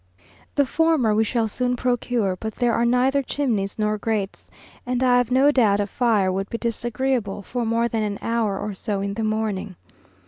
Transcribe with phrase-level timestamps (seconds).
[0.55, 4.49] The former we shall soon procure, but there are neither chimneys nor grates,
[4.83, 8.57] and I have no doubt a fire would be disagreeable for more than an hour
[8.57, 9.75] or so in the morning.